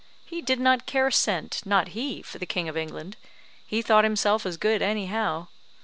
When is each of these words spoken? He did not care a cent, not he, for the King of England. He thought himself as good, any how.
He 0.25 0.41
did 0.41 0.59
not 0.59 0.87
care 0.87 1.05
a 1.05 1.11
cent, 1.11 1.61
not 1.63 1.89
he, 1.89 2.23
for 2.23 2.39
the 2.39 2.47
King 2.47 2.67
of 2.67 2.75
England. 2.75 3.17
He 3.63 3.83
thought 3.83 4.03
himself 4.03 4.47
as 4.47 4.57
good, 4.57 4.81
any 4.81 5.05
how. 5.05 5.49